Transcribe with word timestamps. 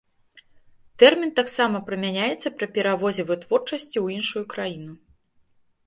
Тэрмін 1.03 1.31
таксама 1.41 1.83
прымяняецца 1.91 2.47
пры 2.57 2.71
пераводзе 2.79 3.23
вытворчасці 3.31 3.87
ў 3.87 4.07
іншую 4.19 4.43
краіну. 4.57 4.93